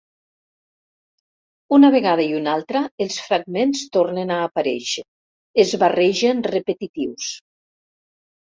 [1.77, 5.07] Una vegada i una altra els fragments tornen a aparèixer,
[5.65, 7.33] es barregen repetitius.